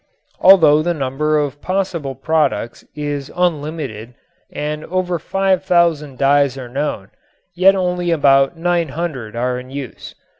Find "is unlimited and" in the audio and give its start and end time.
2.95-4.83